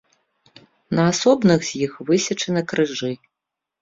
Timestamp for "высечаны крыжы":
2.11-3.11